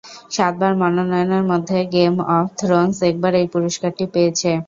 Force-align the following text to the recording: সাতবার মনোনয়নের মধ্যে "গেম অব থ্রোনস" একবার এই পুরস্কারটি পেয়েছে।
সাতবার 0.31 0.73
মনোনয়নের 0.81 1.43
মধ্যে 1.51 1.77
"গেম 1.93 2.13
অব 2.35 2.47
থ্রোনস" 2.59 2.97
একবার 3.09 3.33
এই 3.35 3.47
পুরস্কারটি 3.53 4.05
পেয়েছে। 4.13 4.51